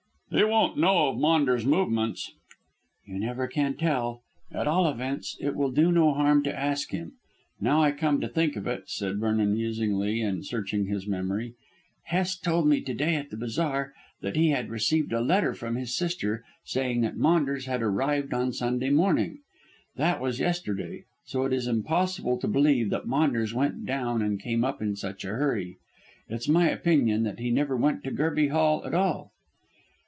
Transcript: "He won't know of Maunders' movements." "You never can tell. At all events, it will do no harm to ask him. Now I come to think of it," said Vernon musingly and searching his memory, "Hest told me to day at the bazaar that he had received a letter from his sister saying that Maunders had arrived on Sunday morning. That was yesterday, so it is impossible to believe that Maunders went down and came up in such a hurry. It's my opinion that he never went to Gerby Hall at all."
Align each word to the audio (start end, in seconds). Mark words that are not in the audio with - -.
"He 0.33 0.45
won't 0.45 0.77
know 0.77 1.09
of 1.09 1.17
Maunders' 1.17 1.65
movements." 1.65 2.31
"You 3.05 3.19
never 3.19 3.47
can 3.47 3.73
tell. 3.75 4.21
At 4.49 4.65
all 4.65 4.87
events, 4.87 5.35
it 5.41 5.57
will 5.57 5.71
do 5.71 5.91
no 5.91 6.13
harm 6.13 6.41
to 6.43 6.57
ask 6.57 6.91
him. 6.91 7.17
Now 7.59 7.81
I 7.81 7.91
come 7.91 8.21
to 8.21 8.29
think 8.29 8.55
of 8.55 8.65
it," 8.65 8.83
said 8.89 9.19
Vernon 9.19 9.53
musingly 9.55 10.21
and 10.21 10.45
searching 10.45 10.85
his 10.85 11.05
memory, 11.05 11.55
"Hest 12.03 12.45
told 12.45 12.65
me 12.69 12.79
to 12.79 12.93
day 12.93 13.15
at 13.15 13.29
the 13.29 13.35
bazaar 13.35 13.91
that 14.21 14.37
he 14.37 14.51
had 14.51 14.69
received 14.69 15.11
a 15.11 15.19
letter 15.19 15.53
from 15.53 15.75
his 15.75 15.93
sister 15.93 16.45
saying 16.63 17.01
that 17.01 17.17
Maunders 17.17 17.65
had 17.65 17.83
arrived 17.83 18.33
on 18.33 18.53
Sunday 18.53 18.89
morning. 18.89 19.39
That 19.97 20.21
was 20.21 20.39
yesterday, 20.39 21.03
so 21.25 21.43
it 21.43 21.51
is 21.51 21.67
impossible 21.67 22.37
to 22.37 22.47
believe 22.47 22.89
that 22.91 23.05
Maunders 23.05 23.53
went 23.53 23.85
down 23.85 24.21
and 24.21 24.39
came 24.39 24.63
up 24.63 24.81
in 24.81 24.95
such 24.95 25.25
a 25.25 25.35
hurry. 25.35 25.75
It's 26.29 26.47
my 26.47 26.69
opinion 26.69 27.23
that 27.23 27.39
he 27.39 27.51
never 27.51 27.75
went 27.75 28.05
to 28.05 28.11
Gerby 28.11 28.47
Hall 28.49 28.85
at 28.85 28.93
all." 28.93 29.33